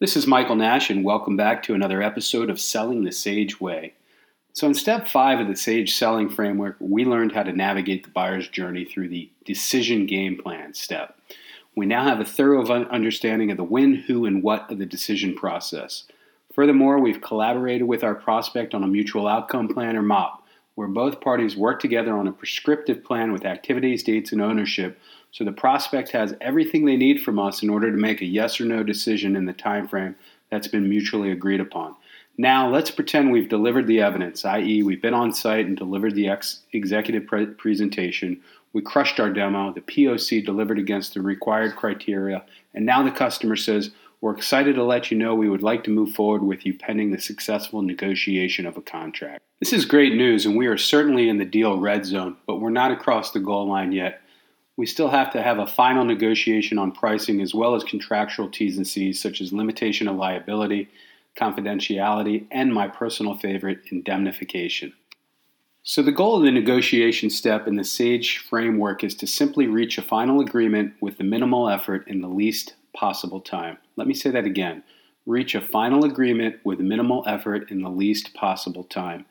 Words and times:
This 0.00 0.16
is 0.16 0.26
Michael 0.26 0.56
Nash, 0.56 0.90
and 0.90 1.04
welcome 1.04 1.36
back 1.36 1.62
to 1.62 1.74
another 1.74 2.02
episode 2.02 2.50
of 2.50 2.58
Selling 2.58 3.04
the 3.04 3.12
Sage 3.12 3.60
Way. 3.60 3.94
So, 4.52 4.66
in 4.66 4.74
step 4.74 5.06
five 5.06 5.38
of 5.38 5.46
the 5.46 5.54
Sage 5.54 5.94
selling 5.94 6.28
framework, 6.28 6.74
we 6.80 7.04
learned 7.04 7.30
how 7.30 7.44
to 7.44 7.52
navigate 7.52 8.02
the 8.02 8.10
buyer's 8.10 8.48
journey 8.48 8.84
through 8.84 9.10
the 9.10 9.30
decision 9.44 10.06
game 10.06 10.36
plan 10.36 10.74
step. 10.74 11.16
We 11.76 11.86
now 11.86 12.02
have 12.08 12.18
a 12.18 12.24
thorough 12.24 12.66
understanding 12.66 13.52
of 13.52 13.56
the 13.56 13.62
when, 13.62 13.94
who, 13.94 14.26
and 14.26 14.42
what 14.42 14.68
of 14.68 14.78
the 14.78 14.84
decision 14.84 15.36
process. 15.36 16.08
Furthermore, 16.52 16.98
we've 16.98 17.22
collaborated 17.22 17.86
with 17.86 18.02
our 18.02 18.16
prospect 18.16 18.74
on 18.74 18.82
a 18.82 18.88
mutual 18.88 19.28
outcome 19.28 19.68
plan 19.68 19.96
or 19.96 20.02
MOP, 20.02 20.42
where 20.74 20.88
both 20.88 21.20
parties 21.20 21.56
work 21.56 21.78
together 21.78 22.16
on 22.16 22.26
a 22.26 22.32
prescriptive 22.32 23.04
plan 23.04 23.32
with 23.32 23.44
activities, 23.44 24.02
dates, 24.02 24.32
and 24.32 24.42
ownership 24.42 24.98
so 25.34 25.42
the 25.42 25.50
prospect 25.50 26.10
has 26.10 26.36
everything 26.40 26.84
they 26.84 26.96
need 26.96 27.20
from 27.20 27.40
us 27.40 27.60
in 27.60 27.68
order 27.68 27.90
to 27.90 27.96
make 27.96 28.20
a 28.20 28.24
yes 28.24 28.60
or 28.60 28.66
no 28.66 28.84
decision 28.84 29.34
in 29.34 29.46
the 29.46 29.52
time 29.52 29.88
frame 29.88 30.14
that's 30.48 30.68
been 30.68 30.88
mutually 30.88 31.32
agreed 31.32 31.60
upon. 31.60 31.96
Now, 32.38 32.70
let's 32.70 32.92
pretend 32.92 33.32
we've 33.32 33.48
delivered 33.48 33.88
the 33.88 34.00
evidence, 34.00 34.44
i.e., 34.44 34.84
we've 34.84 35.02
been 35.02 35.12
on 35.12 35.32
site 35.34 35.66
and 35.66 35.76
delivered 35.76 36.14
the 36.14 36.28
ex- 36.28 36.60
executive 36.72 37.26
pre- 37.26 37.46
presentation. 37.46 38.42
We 38.72 38.82
crushed 38.82 39.18
our 39.18 39.28
demo, 39.28 39.72
the 39.72 39.80
POC 39.80 40.44
delivered 40.46 40.78
against 40.78 41.14
the 41.14 41.20
required 41.20 41.74
criteria, 41.74 42.44
and 42.72 42.86
now 42.86 43.02
the 43.02 43.10
customer 43.10 43.56
says, 43.56 43.90
We're 44.20 44.36
excited 44.36 44.76
to 44.76 44.84
let 44.84 45.10
you 45.10 45.18
know 45.18 45.34
we 45.34 45.50
would 45.50 45.64
like 45.64 45.82
to 45.84 45.90
move 45.90 46.12
forward 46.12 46.44
with 46.44 46.64
you 46.64 46.74
pending 46.74 47.10
the 47.10 47.20
successful 47.20 47.82
negotiation 47.82 48.66
of 48.66 48.76
a 48.76 48.82
contract. 48.82 49.42
This 49.58 49.72
is 49.72 49.84
great 49.84 50.14
news, 50.14 50.46
and 50.46 50.56
we 50.56 50.68
are 50.68 50.78
certainly 50.78 51.28
in 51.28 51.38
the 51.38 51.44
deal 51.44 51.80
red 51.80 52.06
zone, 52.06 52.36
but 52.46 52.60
we're 52.60 52.70
not 52.70 52.92
across 52.92 53.32
the 53.32 53.40
goal 53.40 53.68
line 53.68 53.90
yet 53.90 54.20
we 54.76 54.86
still 54.86 55.08
have 55.08 55.32
to 55.32 55.42
have 55.42 55.58
a 55.58 55.66
final 55.66 56.04
negotiation 56.04 56.78
on 56.78 56.92
pricing 56.92 57.40
as 57.40 57.54
well 57.54 57.74
as 57.74 57.84
contractual 57.84 58.48
T's 58.48 58.76
and 58.76 58.86
C's 58.86 59.20
such 59.20 59.40
as 59.40 59.52
limitation 59.52 60.08
of 60.08 60.16
liability, 60.16 60.88
confidentiality, 61.36 62.46
and 62.50 62.72
my 62.72 62.88
personal 62.88 63.36
favorite, 63.36 63.80
indemnification. 63.90 64.92
So, 65.82 66.02
the 66.02 66.12
goal 66.12 66.36
of 66.36 66.44
the 66.44 66.50
negotiation 66.50 67.28
step 67.28 67.68
in 67.68 67.76
the 67.76 67.84
SAGE 67.84 68.38
framework 68.38 69.04
is 69.04 69.14
to 69.16 69.26
simply 69.26 69.66
reach 69.66 69.98
a 69.98 70.02
final 70.02 70.40
agreement 70.40 70.94
with 71.00 71.18
the 71.18 71.24
minimal 71.24 71.68
effort 71.68 72.08
in 72.08 72.22
the 72.22 72.28
least 72.28 72.74
possible 72.96 73.40
time. 73.40 73.76
Let 73.96 74.06
me 74.06 74.14
say 74.14 74.30
that 74.30 74.46
again 74.46 74.82
reach 75.26 75.54
a 75.54 75.60
final 75.60 76.04
agreement 76.04 76.56
with 76.64 76.78
minimal 76.80 77.24
effort 77.26 77.70
in 77.70 77.82
the 77.82 77.88
least 77.88 78.34
possible 78.34 78.84
time. 78.84 79.24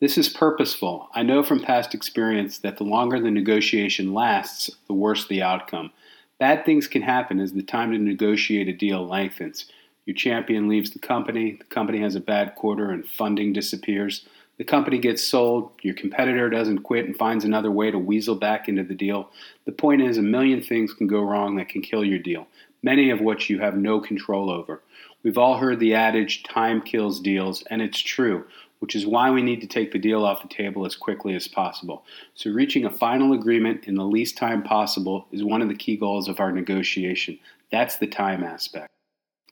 This 0.00 0.16
is 0.16 0.28
purposeful. 0.28 1.08
I 1.12 1.24
know 1.24 1.42
from 1.42 1.58
past 1.58 1.92
experience 1.92 2.58
that 2.58 2.76
the 2.76 2.84
longer 2.84 3.18
the 3.18 3.32
negotiation 3.32 4.14
lasts, 4.14 4.70
the 4.86 4.92
worse 4.92 5.26
the 5.26 5.42
outcome. 5.42 5.90
Bad 6.38 6.64
things 6.64 6.86
can 6.86 7.02
happen 7.02 7.40
as 7.40 7.52
the 7.52 7.64
time 7.64 7.90
to 7.90 7.98
negotiate 7.98 8.68
a 8.68 8.72
deal 8.72 9.04
lengthens. 9.04 9.64
Your 10.06 10.14
champion 10.14 10.68
leaves 10.68 10.92
the 10.92 11.00
company, 11.00 11.56
the 11.58 11.64
company 11.64 12.00
has 12.00 12.14
a 12.14 12.20
bad 12.20 12.54
quarter, 12.54 12.92
and 12.92 13.08
funding 13.08 13.52
disappears. 13.52 14.24
The 14.56 14.62
company 14.62 14.98
gets 14.98 15.24
sold, 15.24 15.72
your 15.82 15.94
competitor 15.94 16.48
doesn't 16.48 16.84
quit 16.84 17.06
and 17.06 17.16
finds 17.16 17.44
another 17.44 17.72
way 17.72 17.90
to 17.90 17.98
weasel 17.98 18.36
back 18.36 18.68
into 18.68 18.84
the 18.84 18.94
deal. 18.94 19.30
The 19.64 19.72
point 19.72 20.00
is, 20.00 20.16
a 20.16 20.22
million 20.22 20.62
things 20.62 20.94
can 20.94 21.08
go 21.08 21.22
wrong 21.22 21.56
that 21.56 21.70
can 21.70 21.82
kill 21.82 22.04
your 22.04 22.20
deal, 22.20 22.46
many 22.84 23.10
of 23.10 23.20
which 23.20 23.50
you 23.50 23.58
have 23.58 23.76
no 23.76 23.98
control 23.98 24.48
over. 24.48 24.80
We've 25.24 25.38
all 25.38 25.56
heard 25.58 25.80
the 25.80 25.94
adage, 25.94 26.44
time 26.44 26.82
kills 26.82 27.18
deals, 27.18 27.64
and 27.64 27.82
it's 27.82 27.98
true 27.98 28.44
which 28.78 28.94
is 28.94 29.06
why 29.06 29.30
we 29.30 29.42
need 29.42 29.60
to 29.60 29.66
take 29.66 29.92
the 29.92 29.98
deal 29.98 30.24
off 30.24 30.42
the 30.42 30.48
table 30.48 30.86
as 30.86 30.96
quickly 30.96 31.34
as 31.34 31.48
possible. 31.48 32.04
So, 32.34 32.50
reaching 32.50 32.84
a 32.84 32.90
final 32.90 33.32
agreement 33.32 33.84
in 33.84 33.94
the 33.94 34.04
least 34.04 34.36
time 34.36 34.62
possible 34.62 35.26
is 35.32 35.42
one 35.42 35.62
of 35.62 35.68
the 35.68 35.74
key 35.74 35.96
goals 35.96 36.28
of 36.28 36.40
our 36.40 36.52
negotiation. 36.52 37.38
That's 37.70 37.96
the 37.96 38.06
time 38.06 38.44
aspect. 38.44 38.88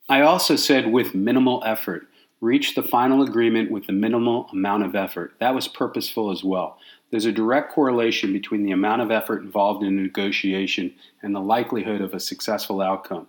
I 0.09 0.21
also 0.21 0.57
said 0.57 0.93
with 0.93 1.15
minimal 1.15 1.63
effort. 1.67 2.07
Reach 2.41 2.75
the 2.75 2.83
final 2.83 3.23
agreement 3.23 3.70
with 3.70 3.86
the 3.86 3.92
minimal 3.92 4.48
amount 4.53 4.85
of 4.85 4.95
effort. 4.95 5.33
That 5.41 5.55
was 5.55 5.69
purposeful 5.69 6.31
as 6.31 6.45
well. 6.45 6.79
There's 7.11 7.25
a 7.25 7.33
direct 7.33 7.73
correlation 7.73 8.33
between 8.33 8.63
the 8.63 8.73
amount 8.73 9.01
of 9.01 9.11
effort 9.11 9.42
involved 9.42 9.83
in 9.83 9.98
a 9.98 10.03
negotiation 10.03 10.95
and 11.23 11.35
the 11.35 11.41
likelihood 11.41 12.03
of 12.03 12.13
a 12.13 12.20
successful 12.20 12.81
outcome. 12.81 13.27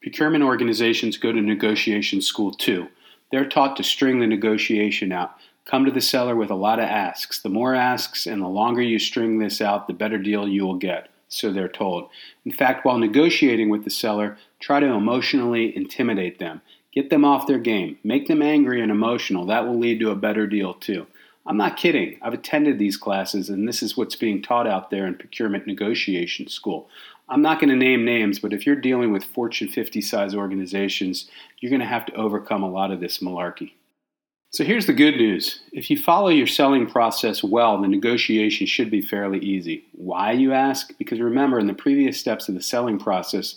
Procurement 0.00 0.42
organizations 0.42 1.16
go 1.16 1.32
to 1.32 1.40
negotiation 1.40 2.22
school 2.22 2.50
too. 2.52 2.88
They're 3.30 3.48
taught 3.48 3.76
to 3.76 3.82
string 3.82 4.20
the 4.20 4.26
negotiation 4.26 5.12
out. 5.12 5.36
Come 5.64 5.84
to 5.84 5.90
the 5.90 6.00
seller 6.00 6.36
with 6.36 6.50
a 6.50 6.54
lot 6.54 6.78
of 6.78 6.84
asks. 6.84 7.40
The 7.40 7.48
more 7.48 7.74
asks 7.74 8.26
and 8.26 8.40
the 8.40 8.48
longer 8.48 8.82
you 8.82 8.98
string 8.98 9.38
this 9.38 9.60
out, 9.60 9.88
the 9.88 9.92
better 9.92 10.18
deal 10.18 10.46
you 10.46 10.64
will 10.64 10.76
get, 10.76 11.08
so 11.28 11.52
they're 11.52 11.68
told. 11.68 12.08
In 12.44 12.52
fact, 12.52 12.84
while 12.84 12.98
negotiating 12.98 13.68
with 13.68 13.82
the 13.82 13.90
seller, 13.90 14.38
try 14.60 14.78
to 14.78 14.86
emotionally 14.86 15.76
intimidate 15.76 16.38
them. 16.38 16.62
Get 16.92 17.10
them 17.10 17.24
off 17.24 17.48
their 17.48 17.58
game. 17.58 17.98
Make 18.04 18.28
them 18.28 18.42
angry 18.42 18.80
and 18.80 18.90
emotional. 18.90 19.44
That 19.44 19.66
will 19.66 19.78
lead 19.78 19.98
to 20.00 20.10
a 20.10 20.16
better 20.16 20.46
deal, 20.46 20.72
too. 20.72 21.06
I'm 21.44 21.56
not 21.56 21.76
kidding. 21.76 22.18
I've 22.22 22.32
attended 22.32 22.78
these 22.78 22.96
classes, 22.96 23.50
and 23.50 23.68
this 23.68 23.82
is 23.82 23.96
what's 23.96 24.16
being 24.16 24.42
taught 24.42 24.66
out 24.66 24.90
there 24.90 25.06
in 25.06 25.14
procurement 25.14 25.66
negotiation 25.66 26.48
school. 26.48 26.88
I'm 27.28 27.42
not 27.42 27.58
going 27.58 27.70
to 27.70 27.76
name 27.76 28.04
names, 28.04 28.38
but 28.38 28.52
if 28.52 28.66
you're 28.66 28.76
dealing 28.76 29.12
with 29.12 29.24
Fortune 29.24 29.68
50 29.68 30.00
size 30.00 30.34
organizations, 30.34 31.28
you're 31.60 31.70
going 31.70 31.80
to 31.80 31.86
have 31.86 32.06
to 32.06 32.14
overcome 32.14 32.62
a 32.62 32.70
lot 32.70 32.92
of 32.92 33.00
this 33.00 33.18
malarkey. 33.18 33.72
So 34.52 34.62
here's 34.62 34.86
the 34.86 34.92
good 34.92 35.16
news. 35.16 35.60
If 35.72 35.90
you 35.90 35.98
follow 35.98 36.28
your 36.28 36.46
selling 36.46 36.86
process 36.86 37.42
well, 37.42 37.80
the 37.80 37.88
negotiation 37.88 38.66
should 38.66 38.90
be 38.90 39.02
fairly 39.02 39.40
easy. 39.40 39.84
Why, 39.92 40.32
you 40.32 40.52
ask? 40.52 40.96
Because 40.98 41.20
remember, 41.20 41.58
in 41.58 41.66
the 41.66 41.74
previous 41.74 42.18
steps 42.18 42.48
of 42.48 42.54
the 42.54 42.62
selling 42.62 42.98
process, 42.98 43.56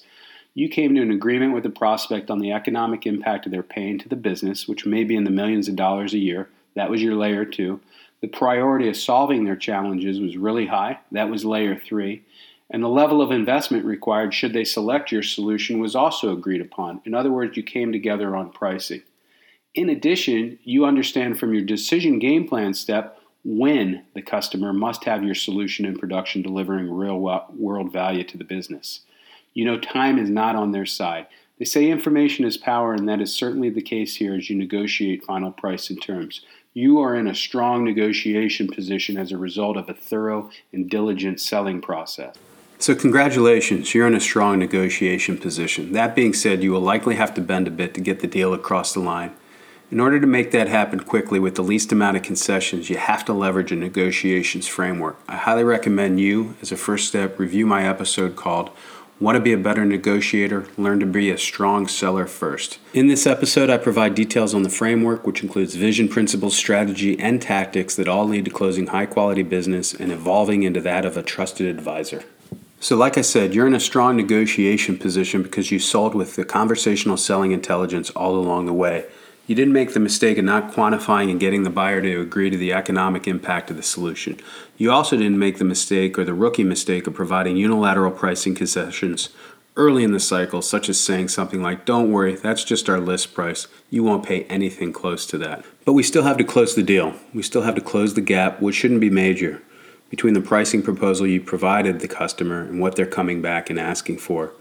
you 0.56 0.68
came 0.68 0.96
to 0.96 1.02
an 1.02 1.12
agreement 1.12 1.54
with 1.54 1.64
the 1.64 1.70
prospect 1.70 2.32
on 2.32 2.40
the 2.40 2.52
economic 2.52 3.06
impact 3.06 3.46
of 3.46 3.52
their 3.52 3.64
pain 3.64 4.00
to 4.00 4.10
the 4.10 4.16
business, 4.16 4.68
which 4.68 4.88
may 4.88 5.04
be 5.04 5.16
in 5.16 5.26
the 5.26 5.30
millions 5.30 5.68
of 5.68 5.76
dollars 5.76 6.14
a 6.16 6.18
year. 6.18 6.50
That 6.76 6.90
was 6.90 7.04
your 7.04 7.16
layer 7.16 7.46
two. 7.46 7.80
The 8.22 8.28
priority 8.28 8.90
of 8.90 8.98
solving 8.98 9.46
their 9.46 9.56
challenges 9.56 10.20
was 10.20 10.38
really 10.38 10.66
high. 10.66 11.00
That 11.12 11.30
was 11.30 11.46
layer 11.46 11.80
three 11.80 12.24
and 12.72 12.84
the 12.84 12.88
level 12.88 13.22
of 13.22 13.32
investment 13.32 13.86
required 13.86 14.34
should 14.34 14.54
they 14.54 14.64
select 14.64 15.12
your 15.12 15.24
solution 15.24 15.80
was 15.80 15.96
also 15.96 16.32
agreed 16.32 16.62
upon. 16.62 17.02
In 17.06 17.14
other 17.14 17.32
words, 17.32 17.58
you 17.58 17.64
came 17.64 17.92
together 17.92 18.36
on 18.36 18.52
pricing. 18.52 19.02
In 19.74 19.90
addition, 19.90 20.60
you 20.64 20.86
understand 20.86 21.40
from 21.40 21.54
your 21.54 21.64
decision 21.64 22.20
game 22.20 22.48
plan 22.48 22.74
step 22.74 23.20
when 23.44 24.04
the 24.14 24.22
customer 24.22 24.74
must 24.74 25.06
have 25.06 25.24
your 25.24 25.36
solution 25.36 25.86
in 25.86 25.98
production 25.98 26.42
delivering 26.42 26.92
real 26.92 27.20
world 27.20 27.92
value 27.92 28.24
to 28.26 28.38
the 28.38 28.44
business. 28.44 29.02
You 29.54 29.66
know, 29.66 29.80
time 29.80 30.20
is 30.20 30.30
not 30.30 30.56
on 30.56 30.72
their 30.72 30.86
side. 30.86 31.28
They 31.58 31.66
say 31.66 31.90
information 31.90 32.46
is 32.46 32.58
power, 32.58 32.94
and 32.94 33.08
that 33.10 33.22
is 33.22 33.34
certainly 33.34 33.70
the 33.70 33.82
case 33.82 34.16
here 34.16 34.36
as 34.36 34.50
you 34.50 34.56
negotiate 34.56 35.26
final 35.26 35.52
price 35.52 35.90
and 35.90 36.02
terms. 36.02 36.42
You 36.74 37.00
are 37.00 37.16
in 37.16 37.28
a 37.28 37.36
strong 37.36 37.84
negotiation 37.84 38.68
position 38.68 39.18
as 39.18 39.32
a 39.32 39.38
result 39.38 39.76
of 39.76 39.90
a 39.90 39.94
thorough 39.94 40.50
and 40.72 40.90
diligent 40.90 41.42
selling 41.42 41.82
process. 41.82 42.36
So, 42.82 42.96
congratulations, 42.96 43.94
you're 43.94 44.08
in 44.08 44.16
a 44.16 44.22
strong 44.22 44.58
negotiation 44.58 45.38
position. 45.38 45.92
That 45.92 46.16
being 46.16 46.34
said, 46.34 46.64
you 46.64 46.72
will 46.72 46.80
likely 46.80 47.16
have 47.16 47.34
to 47.34 47.42
bend 47.42 47.68
a 47.68 47.72
bit 47.72 47.94
to 47.96 48.00
get 48.00 48.22
the 48.22 48.28
deal 48.28 48.54
across 48.54 48.94
the 48.94 49.02
line. 49.02 49.36
In 49.92 50.00
order 50.00 50.18
to 50.22 50.26
make 50.26 50.52
that 50.52 50.70
happen 50.70 51.02
quickly 51.02 51.42
with 51.42 51.56
the 51.56 51.62
least 51.62 51.92
amount 51.92 52.16
of 52.16 52.24
concessions, 52.24 52.90
you 52.90 52.96
have 52.96 53.26
to 53.26 53.34
leverage 53.34 53.74
a 53.74 53.76
negotiations 53.76 54.66
framework. 54.66 55.20
I 55.28 55.36
highly 55.36 55.66
recommend 55.66 56.22
you, 56.22 56.56
as 56.62 56.72
a 56.72 56.78
first 56.78 57.10
step, 57.10 57.38
review 57.38 57.66
my 57.66 57.86
episode 57.86 58.38
called 58.38 58.70
Want 59.20 59.36
to 59.36 59.42
be 59.42 59.52
a 59.52 59.58
better 59.58 59.84
negotiator? 59.84 60.66
Learn 60.78 61.02
to 61.02 61.06
be 61.06 61.30
a 61.30 61.38
strong 61.38 61.90
seller 61.90 62.28
first. 62.28 62.80
In 62.94 63.08
this 63.08 63.28
episode, 63.28 63.70
I 63.70 63.78
provide 63.78 64.16
details 64.16 64.54
on 64.54 64.64
the 64.64 64.70
framework, 64.70 65.28
which 65.28 65.44
includes 65.44 65.76
vision, 65.76 66.08
principles, 66.08 66.56
strategy, 66.56 67.20
and 67.20 67.42
tactics 67.42 67.98
that 67.98 68.08
all 68.08 68.26
lead 68.26 68.46
to 68.46 68.52
closing 68.52 68.88
high 68.88 69.06
quality 69.06 69.44
business 69.44 69.94
and 69.94 70.14
evolving 70.14 70.64
into 70.64 70.80
that 70.80 71.04
of 71.04 71.18
a 71.18 71.24
trusted 71.24 71.68
advisor. 71.68 72.24
So, 72.82 72.96
like 72.96 73.18
I 73.18 73.22
said, 73.22 73.54
you're 73.54 73.68
in 73.68 73.76
a 73.76 73.80
strong 73.80 74.16
negotiation 74.16 74.98
position 74.98 75.44
because 75.44 75.70
you 75.70 75.80
sold 75.80 76.16
with 76.16 76.38
the 76.38 76.46
conversational 76.46 77.18
selling 77.18 77.52
intelligence 77.52 78.10
all 78.12 78.38
along 78.38 78.68
the 78.68 78.74
way. 78.74 79.06
You 79.48 79.56
didn't 79.56 79.74
make 79.74 79.94
the 79.94 80.00
mistake 80.00 80.38
of 80.38 80.46
not 80.46 80.72
quantifying 80.72 81.30
and 81.30 81.42
getting 81.42 81.64
the 81.64 81.70
buyer 81.70 82.02
to 82.02 82.22
agree 82.22 82.50
to 82.50 82.56
the 82.56 82.72
economic 82.72 83.28
impact 83.28 83.70
of 83.70 83.76
the 83.76 83.84
solution. 83.84 84.40
You 84.78 84.92
also 84.92 85.18
didn't 85.18 85.40
make 85.40 85.58
the 85.58 85.66
mistake 85.66 86.18
or 86.18 86.24
the 86.24 86.34
rookie 86.34 86.64
mistake 86.64 87.06
of 87.06 87.16
providing 87.16 87.58
unilateral 87.58 88.12
pricing 88.12 88.56
concessions 88.56 89.28
early 89.76 90.06
in 90.06 90.14
the 90.14 90.20
cycle, 90.20 90.62
such 90.62 90.88
as 90.88 91.02
saying 91.02 91.28
something 91.28 91.62
like, 91.62 91.84
Don't 91.84 92.12
worry, 92.12 92.36
that's 92.36 92.64
just 92.64 92.88
our 92.88 93.00
list 93.00 93.34
price. 93.34 93.68
You 93.90 94.04
won't 94.06 94.26
pay 94.26 94.44
anything 94.44 94.94
close 94.94 95.26
to 95.28 95.38
that. 95.40 95.66
But 95.84 95.94
we 95.94 96.04
still 96.04 96.24
have 96.24 96.38
to 96.38 96.46
close 96.46 96.76
the 96.76 96.84
deal. 96.84 97.14
We 97.34 97.44
still 97.44 97.64
have 97.64 97.76
to 97.76 97.82
close 97.82 98.14
the 98.14 98.22
gap, 98.22 98.62
which 98.62 98.76
shouldn't 98.76 99.02
be 99.02 99.10
major 99.10 99.62
between 100.10 100.34
the 100.34 100.42
pricing 100.42 100.82
proposal 100.82 101.28
you 101.28 101.42
provided 101.42 102.00
the 102.00 102.08
customer 102.08 102.62
and 102.62 102.80
what 102.80 102.96
they're 102.96 103.06
coming 103.06 103.42
back 103.42 103.70
and 103.70 103.80
asking 103.80 104.18
for. 104.18 104.54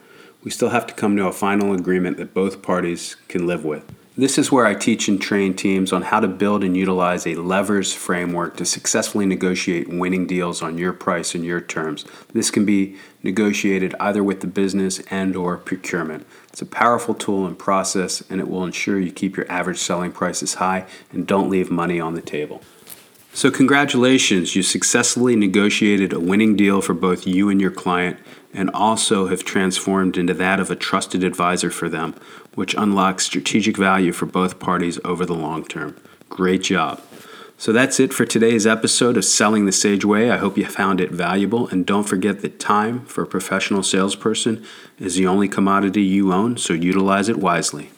We 0.44 0.50
still 0.50 0.70
have 0.70 0.86
to 0.86 0.94
come 0.94 1.16
to 1.16 1.26
a 1.26 1.32
final 1.32 1.72
agreement 1.72 2.16
that 2.18 2.34
both 2.34 2.62
parties 2.62 3.16
can 3.28 3.46
live 3.46 3.64
with. 3.64 3.84
This 4.18 4.36
is 4.36 4.50
where 4.50 4.66
I 4.66 4.74
teach 4.74 5.06
and 5.06 5.22
train 5.22 5.54
teams 5.54 5.92
on 5.92 6.02
how 6.02 6.18
to 6.18 6.26
build 6.26 6.64
and 6.64 6.76
utilize 6.76 7.24
a 7.24 7.36
levers 7.36 7.92
framework 7.92 8.56
to 8.56 8.64
successfully 8.64 9.26
negotiate 9.26 9.88
winning 9.88 10.26
deals 10.26 10.60
on 10.60 10.76
your 10.76 10.92
price 10.92 11.36
and 11.36 11.44
your 11.44 11.60
terms. 11.60 12.04
This 12.32 12.50
can 12.50 12.64
be 12.64 12.96
negotiated 13.22 13.94
either 14.00 14.24
with 14.24 14.40
the 14.40 14.48
business 14.48 14.98
and 15.08 15.36
or 15.36 15.56
procurement. 15.56 16.26
It's 16.48 16.60
a 16.60 16.66
powerful 16.66 17.14
tool 17.14 17.46
and 17.46 17.56
process 17.56 18.24
and 18.28 18.40
it 18.40 18.48
will 18.48 18.64
ensure 18.64 18.98
you 18.98 19.12
keep 19.12 19.36
your 19.36 19.48
average 19.48 19.78
selling 19.78 20.10
prices 20.10 20.54
high 20.54 20.86
and 21.12 21.24
don't 21.24 21.48
leave 21.48 21.70
money 21.70 22.00
on 22.00 22.14
the 22.14 22.20
table. 22.20 22.60
So, 23.32 23.50
congratulations, 23.50 24.56
you 24.56 24.62
successfully 24.62 25.36
negotiated 25.36 26.12
a 26.12 26.18
winning 26.18 26.56
deal 26.56 26.80
for 26.80 26.94
both 26.94 27.26
you 27.26 27.48
and 27.50 27.60
your 27.60 27.70
client, 27.70 28.18
and 28.52 28.70
also 28.70 29.28
have 29.28 29.44
transformed 29.44 30.16
into 30.16 30.34
that 30.34 30.58
of 30.58 30.70
a 30.70 30.76
trusted 30.76 31.22
advisor 31.22 31.70
for 31.70 31.88
them, 31.88 32.14
which 32.54 32.74
unlocks 32.74 33.24
strategic 33.24 33.76
value 33.76 34.12
for 34.12 34.26
both 34.26 34.58
parties 34.58 34.98
over 35.04 35.24
the 35.24 35.34
long 35.34 35.64
term. 35.64 35.96
Great 36.28 36.62
job. 36.62 37.00
So 37.60 37.72
that's 37.72 37.98
it 37.98 38.14
for 38.14 38.24
today's 38.24 38.66
episode 38.68 39.16
of 39.16 39.24
Selling 39.24 39.66
the 39.66 39.72
Sage 39.72 40.04
Way. 40.04 40.30
I 40.30 40.36
hope 40.36 40.56
you 40.56 40.64
found 40.64 41.00
it 41.00 41.10
valuable, 41.10 41.66
and 41.68 41.84
don't 41.84 42.08
forget 42.08 42.40
that 42.40 42.60
time 42.60 43.04
for 43.04 43.22
a 43.22 43.26
professional 43.26 43.82
salesperson 43.82 44.64
is 44.98 45.16
the 45.16 45.26
only 45.26 45.48
commodity 45.48 46.02
you 46.02 46.32
own, 46.32 46.56
so 46.56 46.72
utilize 46.72 47.28
it 47.28 47.38
wisely. 47.38 47.90